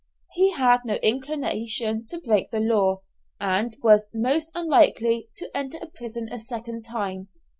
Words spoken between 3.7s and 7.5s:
was most unlikely to enter a prison a second time.